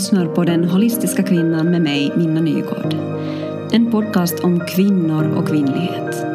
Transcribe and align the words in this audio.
lyssnar 0.00 0.26
på 0.26 0.44
Den 0.44 0.64
holistiska 0.64 1.22
kvinnan 1.22 1.70
med 1.70 1.82
mig, 1.82 2.12
Minna 2.16 2.40
Nygård. 2.40 2.94
En 3.72 3.90
podcast 3.90 4.40
om 4.40 4.60
kvinnor 4.60 5.36
och 5.36 5.48
kvinnlighet. 5.48 6.26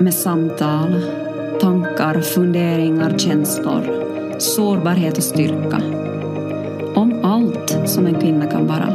Med 0.00 0.14
samtal, 0.14 1.00
tankar, 1.60 2.20
funderingar, 2.20 3.18
känslor, 3.18 3.82
sårbarhet 4.38 5.16
och 5.16 5.24
styrka. 5.24 5.82
Om 6.94 7.20
allt 7.24 7.88
som 7.88 8.06
en 8.06 8.20
kvinna 8.20 8.46
kan 8.46 8.66
vara, 8.66 8.94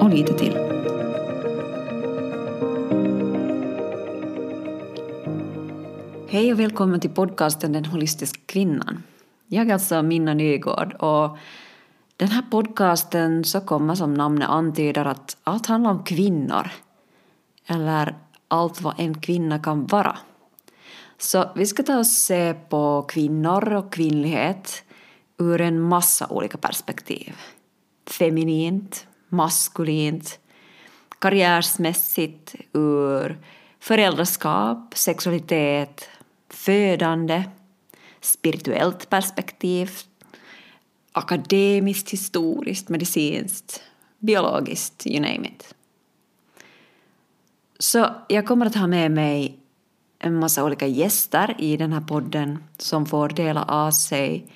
och 0.00 0.10
lite 0.10 0.32
till. 0.32 0.56
Hej 6.28 6.52
och 6.52 6.60
välkommen 6.60 7.00
till 7.00 7.10
podcasten 7.10 7.72
Den 7.72 7.84
holistiska 7.84 8.40
kvinnan. 8.46 9.02
Jag 9.48 9.68
är 9.68 9.72
alltså 9.72 10.02
Minna 10.02 10.34
Nygård 10.34 10.94
och 10.94 11.36
den 12.20 12.28
här 12.28 12.42
podcasten 12.42 13.44
så 13.44 13.60
kommer 13.60 13.94
som 13.94 14.14
namnet 14.14 14.48
antyder 14.48 15.04
att 15.04 15.36
allt 15.44 15.66
handlar 15.66 15.90
om 15.90 16.04
kvinnor. 16.04 16.70
Eller 17.66 18.14
allt 18.48 18.80
vad 18.80 18.94
en 19.00 19.20
kvinna 19.20 19.58
kan 19.58 19.86
vara. 19.86 20.18
Så 21.18 21.50
vi 21.54 21.66
ska 21.66 21.82
ta 21.82 21.98
och 21.98 22.06
se 22.06 22.54
på 22.54 23.02
kvinnor 23.02 23.72
och 23.72 23.92
kvinnlighet 23.92 24.82
ur 25.38 25.60
en 25.60 25.80
massa 25.80 26.26
olika 26.26 26.58
perspektiv. 26.58 27.36
Feminint, 28.06 29.06
maskulint, 29.28 30.38
karriärsmässigt, 31.18 32.54
ur 32.72 33.38
föräldraskap, 33.78 34.92
sexualitet, 34.96 36.08
födande, 36.48 37.44
spirituellt 38.20 39.10
perspektiv, 39.10 39.90
akademiskt, 41.12 42.10
historiskt, 42.10 42.88
medicinskt, 42.88 43.82
biologiskt, 44.18 45.06
you 45.06 45.20
name 45.20 45.48
it. 45.48 45.74
Så 47.78 48.10
jag 48.28 48.46
kommer 48.46 48.66
att 48.66 48.74
ha 48.74 48.86
med 48.86 49.10
mig 49.10 49.58
en 50.18 50.38
massa 50.38 50.64
olika 50.64 50.86
gäster 50.86 51.56
i 51.58 51.76
den 51.76 51.92
här 51.92 52.00
podden 52.00 52.64
som 52.78 53.06
får 53.06 53.28
dela 53.28 53.64
av 53.64 53.90
sig 53.90 54.46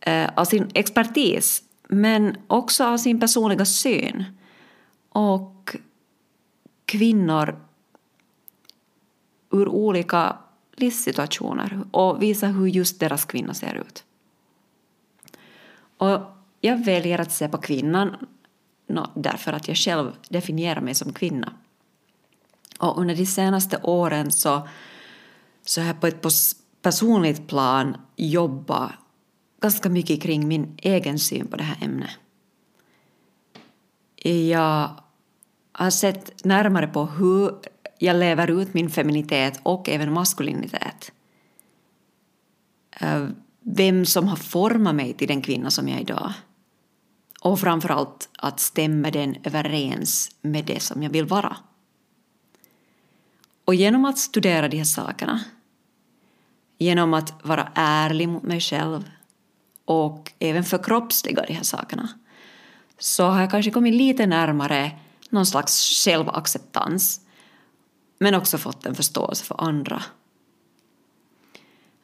eh, 0.00 0.30
av 0.36 0.44
sin 0.44 0.70
expertis 0.74 1.62
men 1.88 2.36
också 2.46 2.84
av 2.84 2.96
sin 2.96 3.20
personliga 3.20 3.64
syn 3.64 4.24
och 5.08 5.76
kvinnor 6.84 7.60
ur 9.50 9.68
olika 9.68 10.36
livssituationer 10.76 11.84
och 11.90 12.22
visa 12.22 12.46
hur 12.46 12.66
just 12.66 13.00
deras 13.00 13.24
kvinna 13.24 13.54
ser 13.54 13.74
ut. 13.74 14.04
Och 16.02 16.20
jag 16.60 16.84
väljer 16.84 17.20
att 17.20 17.32
se 17.32 17.48
på 17.48 17.58
kvinnan 17.58 18.16
no, 18.86 19.10
därför 19.14 19.52
att 19.52 19.68
jag 19.68 19.76
själv 19.76 20.12
definierar 20.28 20.80
mig 20.80 20.94
som 20.94 21.12
kvinna. 21.12 21.52
Och 22.78 22.98
under 22.98 23.16
de 23.16 23.26
senaste 23.26 23.80
åren 23.82 24.30
så, 24.30 24.68
så 25.62 25.80
har 25.80 25.86
jag 25.86 26.00
på 26.00 26.06
ett 26.06 26.26
personligt 26.82 27.48
plan 27.48 27.96
jobbat 28.16 28.92
ganska 29.60 29.88
mycket 29.88 30.22
kring 30.22 30.48
min 30.48 30.74
egen 30.78 31.18
syn 31.18 31.46
på 31.46 31.56
det 31.56 31.64
här 31.64 31.84
ämnet. 31.84 32.10
Jag 34.50 34.90
har 35.72 35.90
sett 35.90 36.44
närmare 36.44 36.86
på 36.86 37.04
hur 37.04 37.54
jag 37.98 38.16
lever 38.16 38.50
ut 38.50 38.74
min 38.74 38.90
feminitet 38.90 39.60
och 39.62 39.88
även 39.88 40.12
maskulinitet. 40.12 41.12
Ehm, 42.90 43.34
vem 43.62 44.06
som 44.06 44.28
har 44.28 44.36
format 44.36 44.94
mig 44.94 45.14
till 45.14 45.28
den 45.28 45.42
kvinna 45.42 45.70
som 45.70 45.88
jag 45.88 45.96
är 45.96 46.02
idag. 46.02 46.32
Och 47.40 47.60
framförallt 47.60 48.28
att 48.38 48.60
stämma 48.60 49.10
den 49.10 49.36
överens 49.44 50.30
med 50.40 50.64
det 50.64 50.80
som 50.80 51.02
jag 51.02 51.10
vill 51.10 51.26
vara. 51.26 51.56
Och 53.64 53.74
genom 53.74 54.04
att 54.04 54.18
studera 54.18 54.68
de 54.68 54.76
här 54.76 54.84
sakerna, 54.84 55.44
genom 56.78 57.14
att 57.14 57.44
vara 57.44 57.72
ärlig 57.74 58.28
mot 58.28 58.42
mig 58.42 58.60
själv 58.60 59.10
och 59.84 60.32
även 60.38 60.64
förkroppsliga 60.64 61.44
de 61.46 61.54
här 61.54 61.62
sakerna, 61.62 62.08
så 62.98 63.24
har 63.24 63.40
jag 63.40 63.50
kanske 63.50 63.70
kommit 63.70 63.94
lite 63.94 64.26
närmare 64.26 64.90
någon 65.30 65.46
slags 65.46 66.04
självacceptans 66.04 67.20
men 68.18 68.34
också 68.34 68.58
fått 68.58 68.86
en 68.86 68.94
förståelse 68.94 69.44
för 69.44 69.60
andra. 69.60 70.02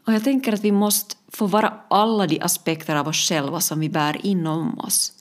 Och 0.06 0.12
jag 0.12 0.24
tänker 0.24 0.52
att 0.52 0.64
vi 0.64 0.72
måste 0.72 1.17
får 1.28 1.49
vara 1.49 1.75
alla 1.89 2.27
de 2.27 2.41
aspekter 2.41 2.97
av 2.97 3.09
oss 3.09 3.28
själva 3.28 3.61
som 3.61 3.81
vi 3.81 3.89
bär 3.89 4.27
inom 4.27 4.78
oss. 4.78 5.12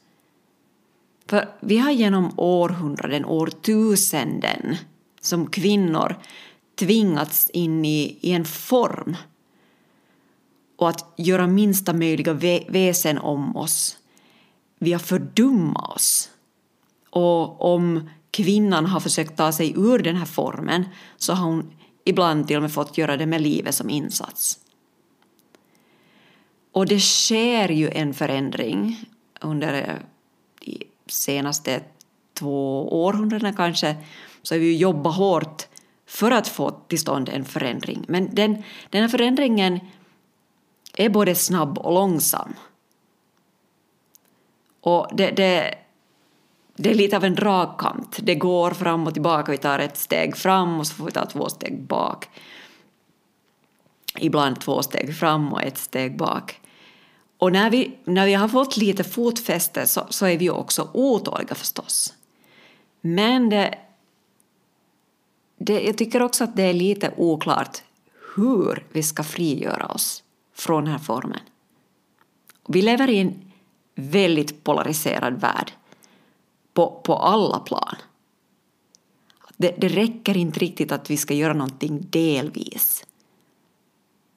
För 1.29 1.49
vi 1.59 1.77
har 1.77 1.91
genom 1.91 2.31
århundraden, 2.35 3.25
årtusenden 3.25 4.75
som 5.21 5.47
kvinnor 5.47 6.15
tvingats 6.79 7.49
in 7.49 7.85
i, 7.85 8.17
i 8.21 8.31
en 8.31 8.45
form 8.45 9.15
och 10.77 10.89
att 10.89 11.13
göra 11.17 11.47
minsta 11.47 11.93
möjliga 11.93 12.33
väsen 12.67 13.17
om 13.17 13.55
oss. 13.57 13.97
Vi 14.79 14.91
har 14.93 14.99
fördummat 14.99 15.95
oss. 15.95 16.29
Och 17.09 17.73
om 17.73 18.09
kvinnan 18.31 18.85
har 18.85 18.99
försökt 18.99 19.37
ta 19.37 19.51
sig 19.51 19.73
ur 19.77 19.99
den 19.99 20.15
här 20.15 20.25
formen 20.25 20.85
så 21.17 21.33
har 21.33 21.45
hon 21.45 21.73
ibland 22.03 22.47
till 22.47 22.55
och 22.55 22.61
med 22.61 22.71
fått 22.71 22.97
göra 22.97 23.17
det 23.17 23.25
med 23.25 23.41
livet 23.41 23.75
som 23.75 23.89
insats. 23.89 24.59
Och 26.77 26.85
det 26.85 26.99
sker 26.99 27.69
ju 27.69 27.89
en 27.89 28.13
förändring 28.13 29.05
under 29.41 29.73
eh, 29.73 29.95
de 30.65 30.87
senaste 31.07 31.83
två 32.33 32.89
århundradena 33.03 33.53
kanske 33.53 33.95
så 34.41 34.55
har 34.55 34.59
vi 34.59 34.77
jobbat 34.77 35.15
hårt 35.15 35.67
för 36.05 36.31
att 36.31 36.47
få 36.47 36.71
till 36.71 36.99
stånd 36.99 37.29
en 37.29 37.45
förändring. 37.45 38.05
Men 38.07 38.35
den, 38.35 38.63
den 38.89 39.01
här 39.01 39.07
förändringen 39.07 39.79
är 40.93 41.09
både 41.09 41.35
snabb 41.35 41.77
och 41.77 41.93
långsam. 41.93 42.53
Och 44.81 45.07
det, 45.13 45.31
det, 45.31 45.75
det 46.75 46.89
är 46.89 46.95
lite 46.95 47.17
av 47.17 47.23
en 47.23 47.35
dragkant. 47.35 48.19
Det 48.21 48.35
går 48.35 48.71
fram 48.71 49.07
och 49.07 49.13
tillbaka, 49.13 49.51
vi 49.51 49.57
tar 49.57 49.79
ett 49.79 49.97
steg 49.97 50.37
fram 50.37 50.79
och 50.79 50.87
så 50.87 50.95
får 50.95 51.05
vi 51.05 51.11
ta 51.11 51.25
två 51.25 51.49
steg 51.49 51.81
bak. 51.81 52.29
Ibland 54.19 54.61
två 54.61 54.83
steg 54.83 55.17
fram 55.17 55.53
och 55.53 55.61
ett 55.61 55.77
steg 55.77 56.17
bak. 56.17 56.61
Och 57.37 57.51
när 57.51 57.69
vi, 57.69 57.97
när 58.05 58.25
vi 58.25 58.33
har 58.33 58.47
fått 58.47 58.77
lite 58.77 59.03
fotfäste 59.03 59.87
så, 59.87 60.07
så 60.09 60.25
är 60.25 60.37
vi 60.37 60.49
också 60.49 60.89
otåliga 60.93 61.55
förstås. 61.55 62.13
Men 63.01 63.49
det, 63.49 63.77
det, 65.57 65.81
jag 65.81 65.97
tycker 65.97 66.21
också 66.21 66.43
att 66.43 66.55
det 66.55 66.63
är 66.63 66.73
lite 66.73 67.13
oklart 67.17 67.83
hur 68.35 68.85
vi 68.91 69.03
ska 69.03 69.23
frigöra 69.23 69.87
oss 69.87 70.23
från 70.53 70.83
den 70.83 70.91
här 70.91 70.99
formen. 70.99 71.39
Vi 72.67 72.81
lever 72.81 73.09
i 73.09 73.17
en 73.17 73.51
väldigt 73.95 74.63
polariserad 74.63 75.41
värld 75.41 75.71
på, 76.73 77.01
på 77.03 77.15
alla 77.15 77.59
plan. 77.59 77.95
Det, 79.57 79.75
det 79.77 79.87
räcker 79.87 80.37
inte 80.37 80.59
riktigt 80.59 80.91
att 80.91 81.09
vi 81.09 81.17
ska 81.17 81.33
göra 81.33 81.53
någonting 81.53 82.07
delvis. 82.09 83.05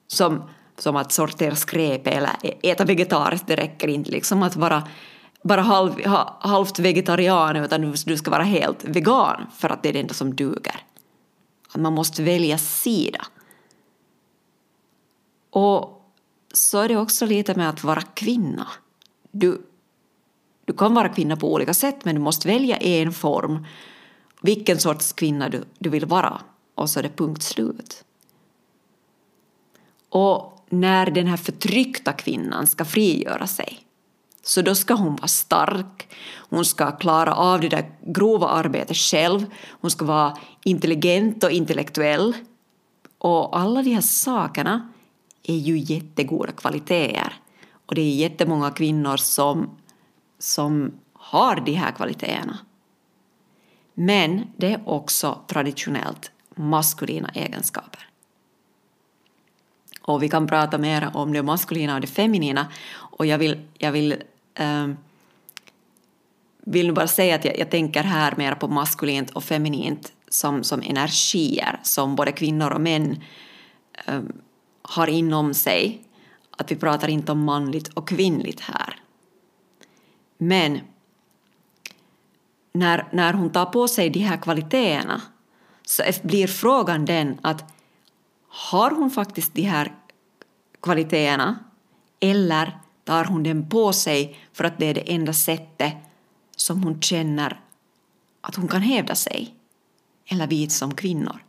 Som, 0.07 0.43
som 0.81 0.95
att 0.95 1.11
sortera 1.11 1.55
skräp 1.55 2.07
eller 2.07 2.31
äta 2.63 2.85
vegetariskt, 2.85 3.47
det 3.47 3.55
räcker 3.55 3.87
inte 3.87 4.11
liksom 4.11 4.43
att 4.43 4.55
vara 4.55 4.87
bara 5.43 5.61
halv, 5.61 6.05
halvt 6.39 6.79
vegetarian 6.79 7.55
utan 7.55 7.95
du 8.05 8.17
ska 8.17 8.31
vara 8.31 8.43
helt 8.43 8.83
vegan 8.83 9.47
för 9.57 9.69
att 9.69 9.83
det 9.83 9.89
är 9.89 9.93
det 9.93 9.99
enda 9.99 10.13
som 10.13 10.35
duger. 10.35 10.83
Att 11.73 11.81
man 11.81 11.93
måste 11.93 12.23
välja 12.23 12.57
sida. 12.57 13.25
Och 15.49 16.01
så 16.53 16.79
är 16.79 16.89
det 16.89 16.97
också 16.97 17.25
lite 17.25 17.55
med 17.55 17.69
att 17.69 17.83
vara 17.83 18.01
kvinna. 18.01 18.67
Du, 19.31 19.61
du 20.65 20.73
kan 20.73 20.93
vara 20.93 21.09
kvinna 21.09 21.37
på 21.37 21.53
olika 21.53 21.73
sätt 21.73 22.05
men 22.05 22.15
du 22.15 22.21
måste 22.21 22.47
välja 22.47 22.77
en 22.77 23.13
form, 23.13 23.65
vilken 24.41 24.79
sorts 24.79 25.13
kvinna 25.13 25.49
du, 25.49 25.63
du 25.79 25.89
vill 25.89 26.05
vara 26.05 26.41
och 26.75 26.89
så 26.89 26.99
är 26.99 27.03
det 27.03 27.09
punkt 27.09 27.43
slut. 27.43 28.03
Och 30.09 30.50
när 30.71 31.11
den 31.11 31.27
här 31.27 31.37
förtryckta 31.37 32.13
kvinnan 32.13 32.67
ska 32.67 32.85
frigöra 32.85 33.47
sig 33.47 33.79
så 34.43 34.61
då 34.61 34.75
ska 34.75 34.93
hon 34.93 35.15
vara 35.15 35.27
stark, 35.27 36.09
hon 36.49 36.65
ska 36.65 36.91
klara 36.91 37.35
av 37.35 37.61
det 37.61 37.69
där 37.69 37.91
grova 38.01 38.47
arbetet 38.47 38.97
själv, 38.97 39.45
hon 39.81 39.91
ska 39.91 40.05
vara 40.05 40.37
intelligent 40.63 41.43
och 41.43 41.51
intellektuell. 41.51 42.33
Och 43.17 43.59
alla 43.59 43.81
de 43.81 43.93
här 43.93 44.01
sakerna 44.01 44.89
är 45.43 45.55
ju 45.55 45.77
jättegoda 45.77 46.51
kvaliteter. 46.51 47.33
Och 47.85 47.95
det 47.95 48.01
är 48.01 48.15
jättemånga 48.15 48.71
kvinnor 48.71 49.17
som, 49.17 49.77
som 50.39 50.91
har 51.13 51.55
de 51.55 51.73
här 51.73 51.91
kvaliteterna. 51.91 52.57
Men 53.93 54.41
det 54.57 54.73
är 54.73 54.89
också 54.89 55.39
traditionellt 55.47 56.31
maskulina 56.55 57.29
egenskaper. 57.29 58.10
Och 60.11 60.23
vi 60.23 60.29
kan 60.29 60.47
prata 60.47 60.77
mer 60.77 61.11
om 61.13 61.33
det 61.33 61.43
maskulina 61.43 61.95
och 61.95 62.01
det 62.01 62.07
feminina 62.07 62.67
och 62.93 63.25
jag 63.25 63.37
vill, 63.37 63.59
jag 63.77 63.91
vill 63.91 64.15
eh, 64.55 64.87
vill 66.65 66.87
nu 66.87 66.93
bara 66.93 67.07
säga 67.07 67.35
att 67.35 67.45
jag, 67.45 67.59
jag 67.59 67.69
tänker 67.69 68.03
här 68.03 68.33
mer 68.37 68.55
på 68.55 68.67
maskulint 68.67 69.29
och 69.29 69.43
feminint 69.43 70.13
som, 70.29 70.63
som 70.63 70.81
energier 70.81 71.79
som 71.83 72.15
både 72.15 72.31
kvinnor 72.31 72.71
och 72.71 72.81
män 72.81 73.23
um, 74.07 74.33
har 74.81 75.07
inom 75.07 75.53
sig. 75.53 76.01
Att 76.57 76.71
vi 76.71 76.75
pratar 76.75 77.07
inte 77.07 77.31
om 77.31 77.43
manligt 77.43 77.87
och 77.87 78.07
kvinnligt 78.07 78.59
här. 78.59 78.99
Men 80.37 80.79
när, 82.73 83.07
när 83.11 83.33
hon 83.33 83.49
tar 83.49 83.65
på 83.65 83.87
sig 83.87 84.09
de 84.09 84.19
här 84.19 84.37
kvaliteterna 84.37 85.21
så 85.85 86.03
blir 86.23 86.47
frågan 86.47 87.05
den 87.05 87.37
att 87.41 87.73
har 88.47 88.91
hon 88.91 89.11
faktiskt 89.11 89.53
de 89.53 89.61
här 89.61 89.91
kvaliteterna 90.81 91.59
eller 92.19 92.79
tar 93.03 93.25
hon 93.25 93.43
den 93.43 93.69
på 93.69 93.93
sig 93.93 94.39
för 94.53 94.63
att 94.63 94.79
det 94.79 94.85
är 94.85 94.93
det 94.93 95.13
enda 95.13 95.33
sättet 95.33 95.93
som 96.55 96.83
hon 96.83 97.01
känner 97.01 97.59
att 98.41 98.55
hon 98.55 98.67
kan 98.67 98.81
hävda 98.81 99.15
sig 99.15 99.55
eller 100.25 100.47
vi 100.47 100.69
som 100.69 100.93
kvinnor. 100.93 101.43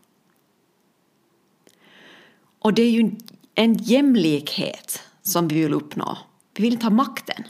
Och 2.59 2.75
det 2.75 2.83
är 2.83 2.91
ju 2.91 3.11
en 3.55 3.75
jämlikhet 3.75 5.03
som 5.23 5.49
vi 5.49 5.63
vill 5.63 5.75
uppnå. 5.75 6.19
Vi 6.55 6.63
vill 6.63 6.73
inte 6.73 6.87
ha 6.87 6.91
makten. 6.91 7.45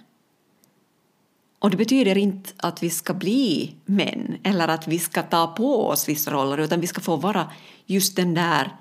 Och 1.58 1.70
det 1.70 1.76
betyder 1.76 2.18
inte 2.18 2.50
att 2.56 2.82
vi 2.82 2.90
ska 2.90 3.14
bli 3.14 3.74
män 3.84 4.38
eller 4.42 4.68
att 4.68 4.88
vi 4.88 4.98
ska 4.98 5.22
ta 5.22 5.46
på 5.46 5.88
oss 5.88 6.08
vissa 6.08 6.30
roller 6.30 6.58
utan 6.58 6.80
vi 6.80 6.86
ska 6.86 7.00
få 7.00 7.16
vara 7.16 7.50
just 7.86 8.16
den 8.16 8.34
där 8.34 8.76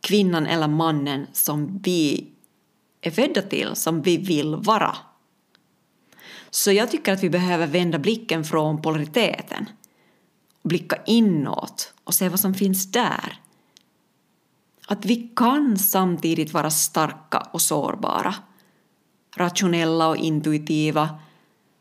kvinnan 0.00 0.46
eller 0.46 0.68
mannen 0.68 1.26
som 1.32 1.78
vi 1.82 2.26
är 3.06 3.10
födda 3.10 3.42
till, 3.42 3.76
som 3.76 4.02
vi 4.02 4.16
vill 4.16 4.54
vara. 4.54 4.96
Så 6.50 6.72
jag 6.72 6.90
tycker 6.90 7.12
att 7.12 7.22
vi 7.22 7.30
behöver 7.30 7.66
vända 7.66 7.98
blicken 7.98 8.44
från 8.44 8.82
polariteten, 8.82 9.66
blicka 10.62 10.96
inåt 11.06 11.94
och 12.04 12.14
se 12.14 12.28
vad 12.28 12.40
som 12.40 12.54
finns 12.54 12.92
där. 12.92 13.40
Att 14.88 15.04
vi 15.04 15.32
kan 15.36 15.78
samtidigt 15.78 16.52
vara 16.52 16.70
starka 16.70 17.38
och 17.52 17.60
sårbara, 17.62 18.34
rationella 19.36 20.08
och 20.08 20.16
intuitiva, 20.16 21.18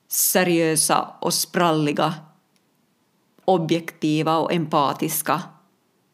seriösa 0.08 1.16
och 1.20 1.34
spralliga, 1.34 2.14
objektiva 3.46 4.38
och 4.38 4.54
empatiska. 4.54 5.42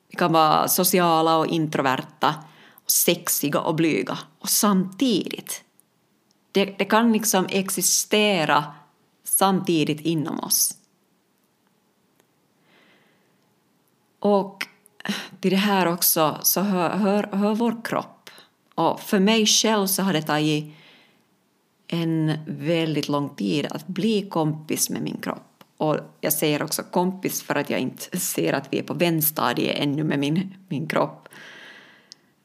Vi 0.10 0.16
kan 0.16 0.34
vara 0.34 0.68
sociala 0.68 1.38
och 1.38 1.48
introverta, 1.48 2.36
sexiga 2.88 3.60
och 3.60 3.76
blyga. 3.76 4.18
Och 4.40 4.50
samtidigt, 4.50 5.64
det, 6.52 6.66
det 6.66 6.86
kan 6.86 7.14
liksom 7.14 7.48
existera 7.50 8.66
samtidigt 9.24 10.02
inom 10.02 10.40
oss. 10.40 10.78
Och 14.20 14.68
till 15.40 15.52
det 15.52 15.58
här 15.58 15.86
också 15.86 16.40
så 16.42 16.62
hör, 16.62 16.90
hör, 16.90 17.24
hör 17.24 17.56
vår 17.56 17.82
kropp. 17.84 18.30
Och 18.76 19.00
för 19.00 19.20
mig 19.20 19.46
själv 19.46 19.88
så 19.88 20.04
har 20.04 20.14
det 20.14 20.22
tagit 20.22 20.74
en 21.88 22.38
väldigt 22.48 23.10
lång 23.10 23.36
tid 23.36 23.66
att 23.66 23.88
bli 23.88 24.30
kompis 24.30 24.90
med 24.90 25.02
min 25.02 25.18
kropp. 25.22 25.64
Och 25.78 25.98
jag 26.22 26.34
säger 26.34 26.64
också 26.64 26.84
kompis 26.84 27.42
för 27.42 27.56
att 27.56 27.70
jag 27.70 27.80
inte 27.80 28.20
ser 28.20 28.54
att 28.54 28.68
vi 28.74 28.80
är 28.80 28.84
på 28.84 28.94
vänstadiet 28.94 29.78
ännu 29.80 30.04
med 30.04 30.20
min, 30.20 30.54
min 30.70 30.88
kropp. 30.88 31.30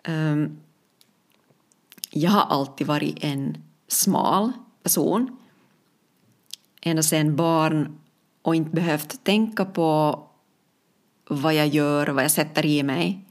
Um, 0.09 0.61
jag 2.11 2.31
har 2.31 2.43
alltid 2.43 2.87
varit 2.87 3.25
en 3.25 3.63
smal 3.89 4.53
person. 4.83 5.37
Ända 6.81 7.03
sedan 7.03 7.37
barn 7.37 7.99
och 8.43 8.55
inte 8.55 8.71
behövt 8.71 9.25
tänka 9.25 9.65
på 9.65 10.21
vad 11.29 11.55
jag 11.55 11.69
gör 11.69 12.09
och 12.09 12.15
vad 12.15 12.25
jag 12.25 12.31
sätter 12.31 12.67
i 12.67 12.83
mig. 12.83 13.25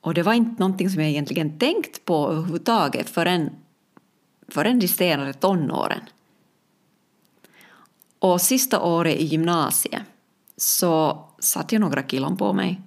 Och 0.00 0.14
det 0.14 0.22
var 0.22 0.32
inte 0.32 0.62
någonting 0.62 0.90
som 0.90 1.02
jag 1.02 1.10
egentligen 1.10 1.58
tänkt 1.58 2.04
på 2.04 2.30
överhuvudtaget 2.30 3.10
förrän 3.10 3.50
förrän 4.48 4.78
de 4.78 4.88
senare 4.88 5.32
tonåren. 5.32 6.00
Och 8.18 8.40
sista 8.40 8.82
året 8.82 9.20
i 9.20 9.24
gymnasiet 9.24 10.02
så 10.56 11.24
satte 11.38 11.74
jag 11.74 11.80
några 11.80 12.02
kilon 12.02 12.36
på 12.36 12.52
mig. 12.52 12.80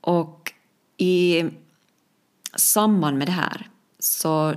Och 0.00 0.43
i 1.04 1.44
samband 2.56 3.18
med 3.18 3.28
det 3.28 3.32
här 3.32 3.68
så, 3.98 4.54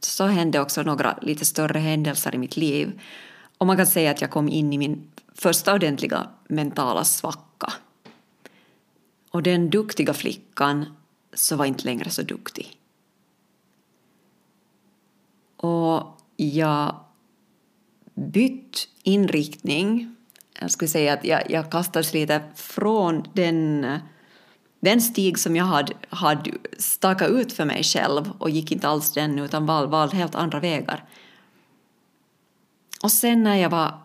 så 0.00 0.26
hände 0.26 0.60
också 0.60 0.82
några 0.82 1.18
lite 1.22 1.44
större 1.44 1.78
händelser 1.78 2.34
i 2.34 2.38
mitt 2.38 2.56
liv. 2.56 3.00
Och 3.58 3.66
man 3.66 3.76
kan 3.76 3.86
säga 3.86 4.10
att 4.10 4.20
jag 4.20 4.30
kom 4.30 4.48
in 4.48 4.72
i 4.72 4.78
min 4.78 5.10
första 5.34 5.74
ordentliga 5.74 6.28
mentala 6.48 7.04
svacka. 7.04 7.72
Och 9.30 9.42
den 9.42 9.70
duktiga 9.70 10.14
flickan 10.14 10.96
så 11.34 11.56
var 11.56 11.64
inte 11.64 11.84
längre 11.84 12.10
så 12.10 12.22
duktig. 12.22 12.78
Och 15.56 16.20
jag 16.36 16.96
bytt 18.14 18.88
inriktning. 19.02 20.16
Jag 20.60 20.70
skulle 20.70 20.88
säga 20.88 21.12
att 21.12 21.24
jag, 21.24 21.50
jag 21.50 21.70
kastades 21.70 22.14
lite 22.14 22.42
från 22.54 23.24
den, 23.34 23.86
den 24.80 25.00
stig 25.00 25.38
som 25.38 25.56
jag 25.56 25.64
hade, 25.64 25.92
hade 26.08 26.52
stakat 26.78 27.30
ut 27.30 27.52
för 27.52 27.64
mig 27.64 27.82
själv 27.82 28.32
och 28.38 28.50
gick 28.50 28.72
inte 28.72 28.88
alls 28.88 29.12
den 29.12 29.38
utan 29.38 29.66
valde 29.66 29.90
val 29.90 30.10
helt 30.10 30.34
andra 30.34 30.60
vägar. 30.60 31.04
Och 33.02 33.12
sen 33.12 33.42
när 33.42 33.56
jag 33.56 33.70
var 33.70 33.98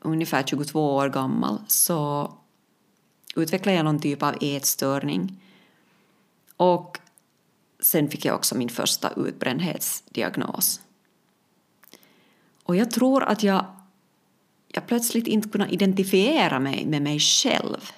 ungefär 0.00 0.42
22 0.42 0.94
år 0.94 1.08
gammal 1.08 1.58
så 1.66 2.32
utvecklade 3.36 3.76
jag 3.76 3.84
någon 3.84 4.00
typ 4.00 4.22
av 4.22 4.34
ätstörning. 4.40 5.42
Och 6.56 6.98
sen 7.80 8.10
fick 8.10 8.24
jag 8.24 8.34
också 8.34 8.54
min 8.54 8.68
första 8.68 9.12
utbrändhetsdiagnos. 9.16 10.80
Och 12.62 12.76
jag 12.76 12.90
tror 12.90 13.22
att 13.22 13.42
jag, 13.42 13.64
jag 14.68 14.86
plötsligt 14.86 15.26
inte 15.26 15.48
kunde 15.48 15.68
identifiera 15.68 16.58
mig 16.58 16.86
med 16.86 17.02
mig 17.02 17.20
själv. 17.20 17.90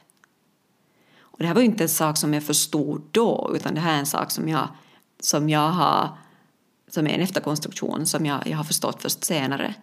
Och 1.40 1.42
det 1.42 1.46
här 1.46 1.54
var 1.54 1.62
ju 1.62 1.66
inte 1.66 1.84
en 1.84 1.88
sak 1.88 2.16
som 2.16 2.34
jag 2.34 2.42
förstod 2.42 3.02
då, 3.10 3.52
utan 3.54 3.74
det 3.74 3.80
här 3.80 3.94
är 3.94 3.98
en 3.98 4.06
sak 4.06 4.30
som 4.30 4.48
jag, 4.48 4.68
som 5.20 5.48
jag 5.48 5.70
har 5.70 6.08
som 6.88 7.06
är 7.06 7.10
en 7.10 7.20
efterkonstruktion 7.20 8.06
som 8.06 8.26
jag, 8.26 8.46
jag 8.46 8.56
har 8.56 8.64
förstått 8.64 9.02
först 9.02 9.24
senare. 9.24 9.74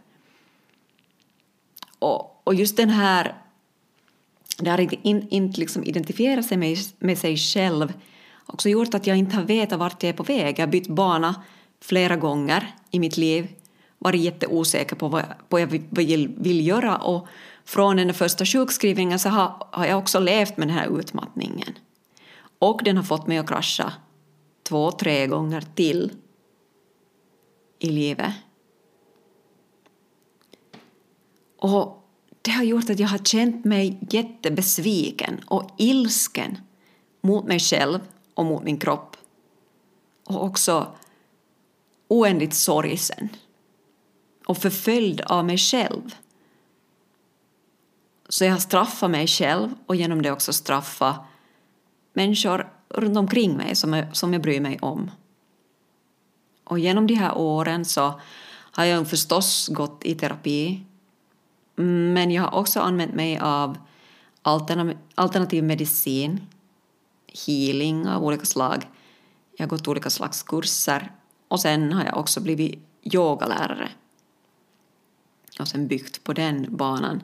Och, 2.00 2.42
och 2.48 2.56
just 2.56 2.78
den 2.78 2.90
här, 2.90 3.36
det 4.58 4.70
har 4.70 4.78
inte, 4.78 4.96
in, 5.02 5.28
inte 5.30 5.60
liksom 5.60 5.84
identifiera 5.84 6.44
sig 6.44 6.58
med, 6.58 6.78
med 7.00 7.18
sig 7.18 7.38
själv 7.38 7.94
också 8.46 8.70
gjort 8.70 8.94
att 8.94 9.08
jag 9.08 9.18
inte 9.18 9.36
har 9.36 9.44
vetat 9.44 9.80
vart 9.80 10.04
jag 10.04 10.10
är 10.10 10.14
på 10.14 10.24
väg. 10.24 10.60
Jag 10.60 10.66
har 10.66 10.72
bytt 10.72 10.88
bana 10.88 11.44
flera 11.82 12.16
gånger 12.16 12.76
i 12.92 13.00
mitt 13.00 13.18
liv, 13.18 13.48
varit 13.98 14.22
jätteosäker 14.22 14.96
på 14.96 15.08
vad, 15.08 15.24
vad 15.50 15.62
jag 15.62 15.68
vill, 15.90 16.28
vill 16.38 16.68
göra 16.68 16.98
och 16.98 17.28
från 17.68 17.98
den 17.98 18.14
första 18.14 18.46
sjukskrivningen 18.46 19.20
så 19.20 19.30
har, 19.30 19.68
har 19.72 19.86
jag 19.86 20.00
också 20.00 20.20
levt 20.20 20.58
med 20.58 20.68
den 20.68 20.78
här 20.78 21.00
utmattningen. 21.00 21.78
Och 22.60 22.82
den 22.84 22.98
har 22.98 23.04
fått 23.04 23.28
mig 23.28 23.38
att 23.38 23.48
krascha 23.48 23.94
två, 24.64 24.92
tre 24.92 25.28
gånger 25.28 25.64
till 25.76 26.12
i 27.80 27.90
livet. 27.90 28.34
Och 31.60 32.10
det 32.42 32.52
har 32.52 32.64
gjort 32.64 32.90
att 32.90 33.00
jag 33.00 33.08
har 33.08 33.18
känt 33.18 33.66
mig 33.66 34.00
jättebesviken 34.10 35.42
och 35.48 35.72
ilsken 35.78 36.58
mot 37.22 37.46
mig 37.46 37.60
själv 37.60 38.00
och 38.34 38.46
mot 38.46 38.64
min 38.64 38.80
kropp. 38.80 39.18
Och 40.26 40.44
också 40.44 40.96
oändligt 42.08 42.54
sorgsen 42.54 43.30
och 44.46 44.58
förföljd 44.58 45.22
av 45.22 45.46
mig 45.46 45.58
själv. 45.58 46.16
Så 48.30 48.46
jag 48.46 48.52
har 48.52 48.60
straffat 48.60 49.12
mig 49.12 49.28
själv 49.28 49.70
och 49.86 49.96
genom 49.96 50.22
det 50.22 50.32
också 50.32 50.54
straffa 50.54 51.26
människor 52.14 52.70
runt 52.90 53.18
omkring 53.18 53.58
mig 53.58 53.76
som 53.76 53.94
jag, 53.94 54.16
som 54.16 54.34
jag 54.34 54.42
bryr 54.42 54.60
mig 54.60 54.80
om. 54.82 55.12
Och 56.64 56.80
genom 56.80 57.08
de 57.08 57.14
här 57.14 57.38
åren 57.38 57.86
så 57.86 58.20
har 58.72 58.86
jag 58.86 59.10
förstås 59.10 59.68
gått 59.68 60.06
i 60.06 60.16
terapi 60.16 60.84
men 61.76 62.32
jag 62.32 62.44
har 62.44 62.60
också 62.60 62.80
använt 62.80 63.14
mig 63.14 63.40
av 63.40 63.78
alternativ 65.16 65.64
medicin 65.64 66.48
healing 67.46 68.08
av 68.08 68.24
olika 68.24 68.46
slag. 68.46 68.88
Jag 69.58 69.66
har 69.66 69.70
gått 69.70 69.88
olika 69.88 70.10
slags 70.10 70.44
kurser 70.44 71.12
och 71.48 71.60
sen 71.60 71.94
har 71.94 72.06
jag 72.06 72.18
också 72.18 72.42
blivit 72.42 72.80
yogalärare 73.04 73.90
och 75.60 75.68
sen 75.68 75.88
byggt 75.88 76.24
på 76.24 76.34
den 76.34 76.76
banan. 76.78 77.24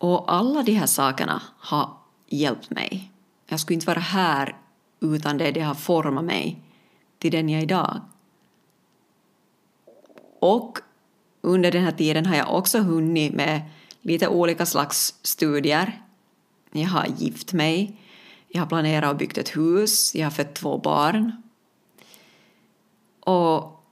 Och 0.00 0.32
alla 0.32 0.62
de 0.62 0.72
här 0.72 0.86
sakerna 0.86 1.42
har 1.58 1.96
hjälpt 2.26 2.70
mig. 2.70 3.12
Jag 3.46 3.60
skulle 3.60 3.74
inte 3.74 3.86
vara 3.86 4.00
här 4.00 4.56
utan 5.00 5.38
det, 5.38 5.50
det 5.50 5.60
har 5.60 5.74
format 5.74 6.24
mig 6.24 6.62
till 7.18 7.32
den 7.32 7.48
jag 7.48 7.58
är 7.58 7.62
idag. 7.62 8.00
Och 10.40 10.78
under 11.40 11.72
den 11.72 11.84
här 11.84 11.92
tiden 11.92 12.26
har 12.26 12.36
jag 12.36 12.54
också 12.54 12.78
hunnit 12.78 13.34
med 13.34 13.62
lite 14.02 14.28
olika 14.28 14.66
slags 14.66 15.14
studier. 15.22 16.02
Jag 16.72 16.88
har 16.88 17.06
gift 17.06 17.52
mig, 17.52 18.00
jag 18.48 18.60
har 18.62 18.66
planerat 18.66 19.10
och 19.10 19.16
byggt 19.16 19.38
ett 19.38 19.56
hus, 19.56 20.14
jag 20.14 20.26
har 20.26 20.30
fött 20.30 20.54
två 20.54 20.78
barn. 20.78 21.42
Och 23.20 23.82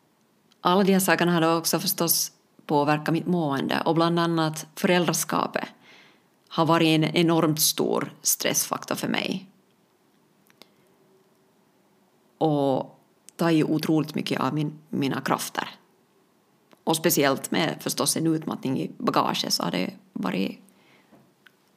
alla 0.60 0.84
de 0.84 0.92
här 0.92 1.00
sakerna 1.00 1.32
har 1.32 1.56
också 1.56 1.78
förstås 1.78 2.32
påverkat 2.66 3.12
mitt 3.12 3.26
mående 3.26 3.82
och 3.84 3.94
bland 3.94 4.18
annat 4.18 4.66
föräldraskapet 4.74 5.68
har 6.48 6.66
varit 6.66 6.86
en 6.86 7.04
enormt 7.04 7.60
stor 7.60 8.12
stressfaktor 8.22 8.94
för 8.94 9.08
mig. 9.08 9.50
Och 12.38 13.00
tagit 13.36 13.64
otroligt 13.64 14.14
mycket 14.14 14.40
av 14.40 14.54
min, 14.54 14.78
mina 14.88 15.20
krafter. 15.20 15.68
Och 16.84 16.96
speciellt 16.96 17.50
med 17.50 17.76
förstås 17.80 18.16
en 18.16 18.26
utmattning 18.26 18.80
i 18.80 18.90
bagaget 18.98 19.52
så 19.52 19.62
har 19.62 19.70
det 19.70 19.94
varit 20.12 20.60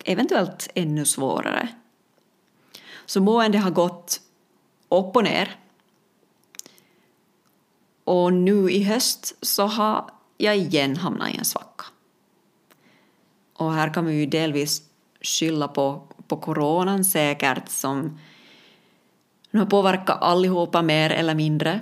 eventuellt 0.06 0.70
ännu 0.76 1.06
svårare. 1.06 1.68
Så 3.06 3.22
mående 3.22 3.58
har 3.58 3.72
gått 3.72 4.22
upp 4.90 5.16
och 5.16 5.24
ner. 5.24 5.56
Och 8.04 8.34
nu 8.34 8.72
i 8.72 8.84
höst 8.84 9.36
så 9.42 9.66
har 9.66 10.12
jag 10.38 10.58
igen 10.58 10.98
hamnat 10.98 11.30
i 11.30 11.38
en 11.38 11.46
svacka. 11.46 11.86
Och 13.62 13.74
här 13.74 13.94
kan 13.94 14.06
vi 14.06 14.14
ju 14.14 14.26
delvis 14.26 14.82
skylla 15.22 15.68
på, 15.68 16.08
på 16.28 16.38
coronan 16.38 17.06
säkert 17.06 17.70
som 17.70 18.20
nu 19.52 19.60
har 19.60 19.66
påverkat 19.66 20.22
allihopa 20.22 20.82
mer 20.82 21.10
eller 21.10 21.36
mindre. 21.36 21.80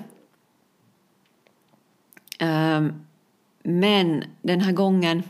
Um, 2.39 3.05
men 3.63 4.23
den 4.41 4.61
här 4.61 4.71
gången 4.71 5.23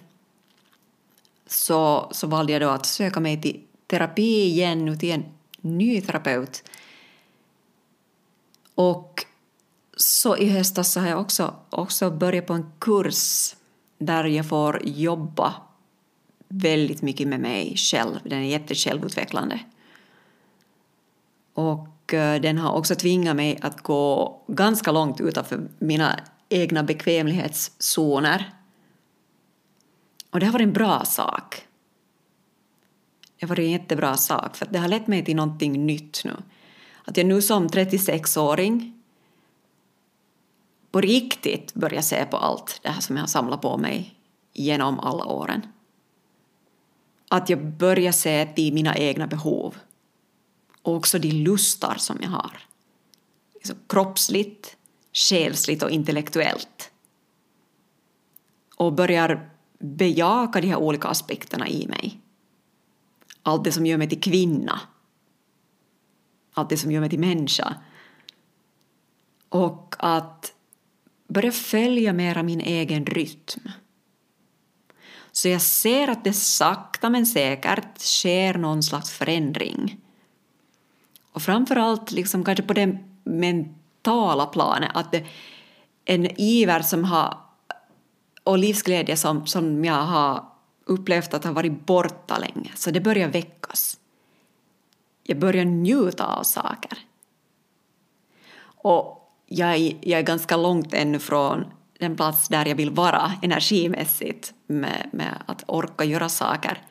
så, 1.48 2.10
så 2.12 2.28
valde 2.28 2.54
jag 2.54 2.62
då 2.62 2.70
att 2.70 2.86
söka 2.86 3.20
mig 3.20 3.42
till 3.42 3.64
terapi 3.88 4.44
igen, 4.44 4.86
nu 4.86 4.96
till 4.96 5.12
en 5.12 5.26
ny 5.62 6.02
terapeut. 6.02 6.64
Och 8.76 9.26
så 9.98 10.38
i 10.38 10.50
höstas 10.50 10.94
så 10.94 11.00
har 11.00 11.08
jag 11.08 11.20
också, 11.22 11.56
också 11.70 12.12
börjat 12.12 12.48
på 12.48 12.54
en 12.54 12.72
kurs 12.80 13.56
där 13.98 14.24
jag 14.24 14.50
får 14.50 14.82
jobba 14.84 15.69
väldigt 16.50 17.02
mycket 17.02 17.28
med 17.28 17.40
mig 17.40 17.76
själv. 17.78 18.20
Den 18.24 18.40
är 18.40 18.48
jättesjälvutvecklande. 18.48 19.60
Och 21.54 22.14
eh, 22.14 22.42
den 22.42 22.58
har 22.58 22.74
också 22.74 22.96
tvingat 22.96 23.36
mig 23.36 23.60
att 23.62 23.82
gå 23.82 24.42
ganska 24.48 24.92
långt 24.92 25.22
utanför 25.22 25.68
mina 25.80 26.20
egna 26.50 26.84
bekvämlighetszoner. 26.84 28.54
Och 30.32 30.40
det 30.40 30.46
har 30.46 30.54
varit 30.54 30.68
en 30.68 30.74
bra 30.74 31.06
sak. 31.06 31.66
Det 33.40 33.46
har 33.46 33.50
varit 33.50 33.64
en 33.64 33.72
jättebra 33.72 34.18
sak, 34.18 34.58
för 34.58 34.68
det 34.70 34.80
har 34.80 34.88
lett 34.88 35.08
mig 35.08 35.26
till 35.26 35.36
någonting 35.36 35.86
nytt 35.86 36.22
nu. 36.26 36.34
Att 37.06 37.18
jag 37.18 37.26
nu 37.26 37.42
som 37.42 37.68
36-åring 37.68 39.02
på 40.92 41.02
riktigt 41.02 41.74
börjar 41.74 42.02
se 42.02 42.26
på 42.26 42.38
allt 42.38 42.80
det 42.84 42.90
här 42.90 43.02
som 43.02 43.16
jag 43.16 43.24
har 43.24 43.28
samlat 43.28 43.62
på 43.62 43.78
mig 43.78 44.16
genom 44.54 45.00
alla 45.00 45.26
åren. 45.26 45.62
Att 47.30 47.50
jag 47.50 47.66
börjar 47.66 48.12
se 48.12 48.46
till 48.46 48.74
mina 48.74 48.98
egna 48.98 49.28
behov 49.28 49.76
och 50.82 50.96
också 50.96 51.20
de 51.20 51.32
lustar 51.32 51.96
som 51.98 52.18
jag 52.22 52.30
har. 52.30 52.60
Liksom 53.54 53.76
kroppsligt, 53.88 54.78
själsligt 55.14 55.84
och 55.84 55.90
intellektuellt. 55.90 56.92
Och 58.76 58.94
börjar 58.94 59.50
bejaka 59.80 60.62
de 60.62 60.68
här 60.68 60.78
olika 60.78 61.08
aspekterna 61.08 61.68
i 61.68 61.88
mig. 61.88 62.20
Allt 63.44 63.64
det 63.64 63.72
som 63.72 63.86
gör 63.86 63.98
mig 63.98 64.10
till 64.10 64.22
kvinna. 64.22 64.80
Allt 66.54 66.70
det 66.70 66.78
som 66.78 66.92
gör 66.92 67.00
mig 67.00 67.10
till 67.10 67.20
människa. 67.20 67.76
Och 69.50 69.96
att 70.00 70.54
börja 71.28 71.52
följa 71.52 72.14
mera 72.14 72.44
min 72.44 72.62
egen 72.62 73.06
rytm. 73.06 73.70
Så 75.32 75.48
jag 75.48 75.62
ser 75.62 76.08
att 76.08 76.24
det 76.24 76.34
sakta 76.34 77.10
men 77.10 77.26
säkert 77.26 78.00
sker 78.00 78.54
någon 78.54 78.84
slags 78.84 79.12
förändring. 79.12 79.98
Och 81.32 81.42
framförallt 81.42 82.12
liksom 82.12 82.44
kanske 82.44 82.64
på 82.64 82.74
det 82.74 82.98
mentala 83.24 84.46
planet, 84.46 84.92
att 84.94 85.12
det 85.12 85.26
en 86.06 86.42
iver 86.42 86.82
som 86.82 87.04
har, 87.04 87.38
och 88.44 88.58
livsglädje 88.58 89.18
som, 89.18 89.48
som 89.48 89.86
jag 89.86 90.04
har 90.04 90.46
upplevt 90.86 91.34
att 91.34 91.44
har 91.44 91.52
varit 91.52 91.86
borta 91.86 92.38
länge, 92.38 92.72
så 92.76 92.92
det 92.92 93.02
börjar 93.02 93.28
väckas. 93.28 93.98
Jag 95.24 95.40
börjar 95.40 95.66
njuta 95.66 96.26
av 96.26 96.44
saker. 96.44 96.98
Och 98.62 99.32
jag, 99.46 99.80
jag 100.02 100.20
är 100.20 100.24
ganska 100.24 100.58
långt 100.58 100.94
ännu 100.94 101.20
från 101.20 101.66
den 102.00 102.16
plats 102.16 102.48
där 102.48 102.66
jag 102.66 102.76
vill 102.76 102.92
vara 102.92 103.32
energimässigt 103.42 104.54
med, 104.68 105.10
med 105.12 105.44
att 105.46 105.64
orka 105.68 106.04
göra 106.04 106.30
saker. 106.30 106.82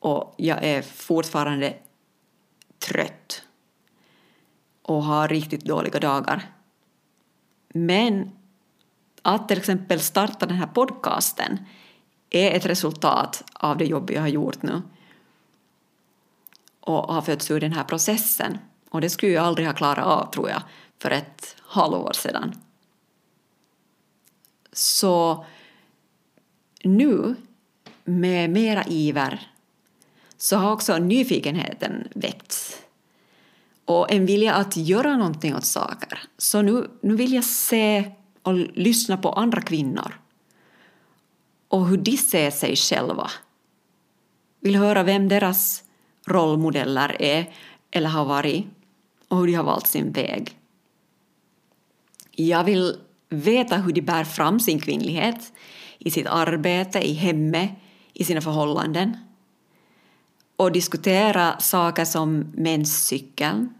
Och 0.00 0.34
jag 0.36 0.64
är 0.64 0.82
fortfarande 0.82 1.76
trött 2.88 3.42
och 4.82 5.02
har 5.02 5.28
riktigt 5.28 5.64
dåliga 5.64 6.00
dagar. 6.00 6.42
Men 7.74 8.30
att 9.22 9.48
till 9.48 9.58
exempel 9.58 10.00
starta 10.00 10.46
den 10.46 10.56
här 10.56 10.66
podcasten 10.66 11.58
är 12.30 12.50
ett 12.50 12.66
resultat 12.66 13.44
av 13.52 13.76
det 13.76 13.84
jobb 13.84 14.10
jag 14.10 14.20
har 14.20 14.28
gjort 14.28 14.62
nu 14.62 14.82
och 16.80 17.14
har 17.14 17.22
fötts 17.22 17.50
ur 17.50 17.60
den 17.60 17.72
här 17.72 17.84
processen. 17.84 18.58
Och 18.90 19.00
det 19.00 19.10
skulle 19.10 19.32
jag 19.32 19.44
aldrig 19.44 19.66
ha 19.66 19.74
klarat 19.74 20.06
av, 20.06 20.30
tror 20.30 20.48
jag, 20.48 20.62
för 20.98 21.10
ett 21.10 21.56
halvår 21.62 22.12
sedan. 22.12 22.54
Så 24.76 25.44
nu, 26.84 27.34
med 28.04 28.50
mera 28.50 28.84
iver, 28.84 29.50
så 30.36 30.56
har 30.56 30.72
också 30.72 30.98
nyfikenheten 30.98 32.08
väckts 32.14 32.82
och 33.84 34.12
en 34.12 34.26
vilja 34.26 34.54
att 34.54 34.76
göra 34.76 35.16
någonting 35.16 35.56
åt 35.56 35.64
saker. 35.64 36.22
Så 36.38 36.62
nu, 36.62 36.90
nu 37.00 37.16
vill 37.16 37.32
jag 37.32 37.44
se 37.44 38.10
och 38.42 38.54
lyssna 38.54 39.16
på 39.16 39.32
andra 39.32 39.60
kvinnor 39.60 40.18
och 41.68 41.86
hur 41.86 41.96
de 41.96 42.16
ser 42.16 42.50
sig 42.50 42.76
själva. 42.76 43.30
Vill 44.60 44.76
höra 44.76 45.02
vem 45.02 45.28
deras 45.28 45.84
rollmodeller 46.26 47.22
är 47.22 47.54
eller 47.90 48.08
har 48.08 48.24
varit 48.24 48.66
och 49.28 49.38
hur 49.38 49.46
de 49.46 49.54
har 49.54 49.64
valt 49.64 49.86
sin 49.86 50.12
väg. 50.12 50.58
Jag 52.30 52.64
vill 52.64 52.96
veta 53.28 53.76
hur 53.76 53.92
de 53.92 54.00
bär 54.00 54.24
fram 54.24 54.60
sin 54.60 54.80
kvinnlighet 54.80 55.52
i 55.98 56.10
sitt 56.10 56.26
arbete, 56.26 57.08
i 57.08 57.12
hemmet, 57.12 57.70
i 58.12 58.24
sina 58.24 58.40
förhållanden 58.40 59.16
och 60.56 60.72
diskutera 60.72 61.58
saker 61.58 62.04
som 62.04 62.38
menscykeln 62.54 63.74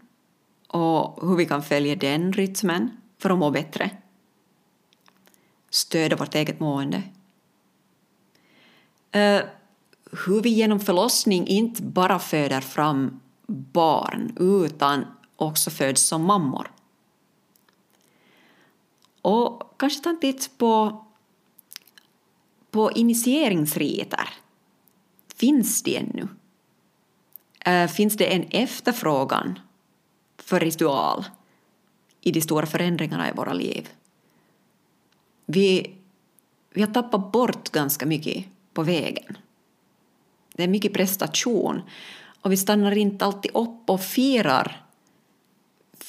och 0.67 1.27
hur 1.27 1.35
vi 1.35 1.45
kan 1.45 1.63
följa 1.63 1.95
den 1.95 2.33
rytmen 2.33 2.89
för 3.19 3.29
att 3.29 3.37
må 3.37 3.51
bättre. 3.51 3.89
Stödja 5.69 6.17
vårt 6.17 6.35
eget 6.35 6.59
mående. 6.59 6.97
Uh, 9.15 9.41
hur 10.25 10.41
vi 10.41 10.49
genom 10.49 10.79
förlossning 10.79 11.47
inte 11.47 11.83
bara 11.83 12.19
föder 12.19 12.61
fram 12.61 13.19
barn 13.47 14.35
utan 14.39 15.05
också 15.35 15.69
föds 15.69 16.01
som 16.01 16.23
mammor. 16.23 16.71
Och 19.27 19.73
kanske 19.77 20.03
ta 20.03 20.09
en 20.09 20.19
titt 20.19 20.57
på, 20.57 21.03
på 22.71 22.91
initieringsriter. 22.91 24.29
Finns 25.35 25.83
de 25.83 25.97
ännu? 25.97 26.27
Äh, 27.59 27.87
finns 27.87 28.17
det 28.17 28.25
en 28.25 28.43
efterfrågan 28.43 29.59
för 30.37 30.59
ritual 30.59 31.25
i 32.21 32.31
de 32.31 32.41
stora 32.41 32.65
förändringarna 32.65 33.29
i 33.29 33.33
våra 33.33 33.53
liv? 33.53 33.89
Vi, 35.45 35.95
vi 36.73 36.81
har 36.81 36.93
tappat 36.93 37.31
bort 37.31 37.69
ganska 37.69 38.05
mycket 38.05 38.45
på 38.73 38.83
vägen. 38.83 39.37
Det 40.53 40.63
är 40.63 40.67
mycket 40.67 40.93
prestation 40.93 41.81
och 42.41 42.51
vi 42.51 42.57
stannar 42.57 42.97
inte 42.97 43.25
alltid 43.25 43.51
upp 43.53 43.89
och 43.89 44.01
firar 44.01 44.86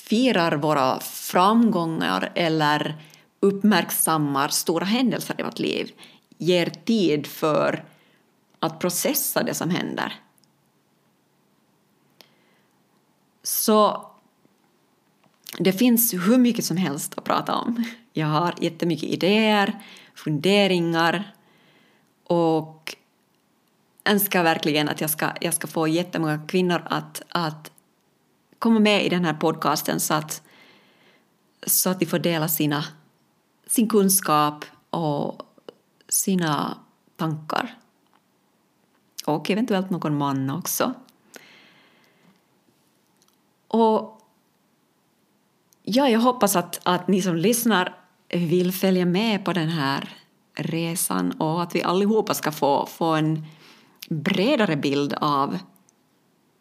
firar 0.09 0.53
våra 0.53 1.01
framgångar 1.01 2.33
eller 2.35 2.97
uppmärksammar 3.41 4.49
stora 4.49 4.85
händelser 4.85 5.35
i 5.39 5.43
vårt 5.43 5.59
liv, 5.59 5.93
ger 6.39 6.67
tid 6.67 7.27
för 7.27 7.85
att 8.59 8.79
processa 8.79 9.43
det 9.43 9.55
som 9.55 9.71
händer. 9.71 10.15
Så 13.43 14.07
det 15.59 15.73
finns 15.73 16.15
hur 16.15 16.39
mycket 16.39 16.65
som 16.65 16.77
helst 16.77 17.19
att 17.19 17.25
prata 17.25 17.55
om. 17.55 17.85
Jag 18.13 18.27
har 18.27 18.55
jättemycket 18.61 19.09
idéer 19.09 19.83
funderingar 20.15 21.33
och 22.25 22.97
önskar 24.05 24.43
verkligen 24.43 24.89
att 24.89 25.01
jag 25.01 25.11
ska, 25.11 25.31
jag 25.41 25.55
ska 25.55 25.67
få 25.67 25.89
jättemånga 25.89 26.47
kvinnor 26.49 26.83
att, 26.91 27.23
att 27.29 27.71
komma 28.59 28.81
med 28.81 29.07
i 29.07 29.09
den 29.09 29.25
här 29.25 29.35
podcasten 29.35 30.01
så 30.01 30.15
att, 30.15 30.43
så 31.67 31.91
att 31.91 32.01
de 32.01 32.07
får 32.07 32.19
dela 32.19 32.49
sina, 32.49 32.85
sin 33.67 33.89
kunskap 33.89 34.65
och 34.91 35.43
sina 36.09 36.79
tankar. 37.17 37.75
Och 39.27 39.51
eventuellt 39.51 39.91
någon 39.91 40.19
man 40.19 40.51
också. 40.51 40.95
Och 43.69 44.21
ja, 45.83 46.09
jag 46.09 46.21
hoppas 46.21 46.57
att, 46.57 46.81
att 46.83 47.09
ni 47.09 47.23
som 47.23 47.37
lyssnar 47.37 47.95
vill 48.29 48.73
följa 48.73 49.07
med 49.07 49.45
på 49.45 49.53
den 49.53 49.69
här 49.69 50.17
resan 50.55 51.33
och 51.33 51.63
att 51.63 51.75
vi 51.75 51.83
allihopa 51.83 52.35
ska 52.35 52.53
få, 52.53 52.87
få 52.87 53.05
en 53.05 53.47
bredare 54.09 54.77
bild 54.77 55.15
av 55.21 55.59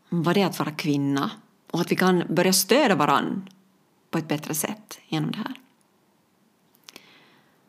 vad 0.10 0.36
det 0.36 0.42
är 0.42 0.46
att 0.46 0.60
vara 0.60 0.72
kvinna 0.72 1.32
och 1.72 1.82
att 1.82 1.92
vi 1.92 1.96
kan 1.96 2.24
börja 2.30 2.54
stödja 2.54 2.96
varann 2.96 3.50
på 4.10 4.18
ett 4.18 4.28
bättre 4.28 4.54
sätt 4.54 5.00
genom 5.08 5.32
det 5.32 5.38
här. 5.38 5.54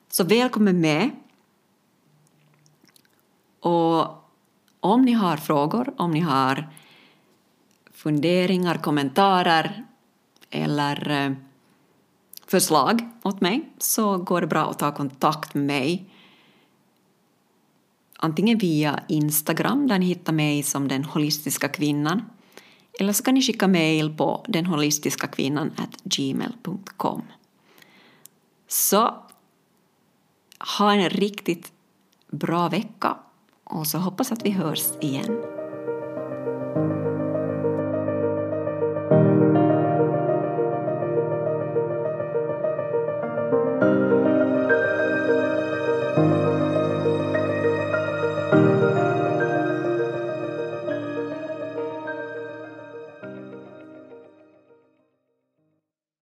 Så 0.09 0.25
välkommen 0.25 0.81
med. 0.81 1.11
Och 3.61 4.07
om 4.81 5.03
ni 5.03 5.13
har 5.13 5.37
frågor, 5.37 5.95
om 5.97 6.11
ni 6.11 6.21
har 6.21 6.69
funderingar, 7.93 8.75
kommentarer 8.75 9.85
eller 10.51 11.11
eh, 11.11 11.33
förslag 12.47 13.09
åt 13.23 13.41
mig 13.41 13.69
så 13.79 14.19
går 14.19 14.41
det 14.41 14.47
bra 14.47 14.71
att 14.71 14.79
ta 14.79 14.95
kontakt 14.95 15.55
med 15.55 15.65
mig 15.65 16.11
antingen 18.19 18.59
via 18.59 19.01
Instagram 19.09 19.87
där 19.87 19.99
ni 19.99 20.07
hittar 20.07 20.33
mig 20.33 20.63
som 20.63 20.89
den 20.89 21.05
holistiska 21.05 21.69
kvinnan 21.69 22.23
eller 22.99 23.13
så 23.13 23.23
kan 23.23 23.35
ni 23.35 23.43
skicka 23.43 23.69
mejl 23.69 24.17
på 24.17 24.45
denholistiskakvinnan.gmail.com. 24.49 27.23
Så 28.69 29.15
ha 30.79 30.93
en 30.93 31.11
riktigt 31.11 31.73
bra 32.31 32.69
vecka 32.69 33.17
och 33.65 33.87
så 33.87 33.99
hoppas 33.99 34.33
att 34.33 34.47
vi 34.47 34.51
hörs 34.51 34.85
igen. 35.01 35.58